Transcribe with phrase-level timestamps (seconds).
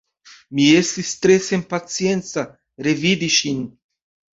[0.59, 2.49] Mi estis tre senpacienca
[2.91, 3.67] revidi ŝin.